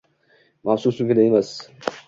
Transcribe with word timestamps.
mavsum 0.71 0.95
so’nggida 1.01 1.29
emas 1.33 1.55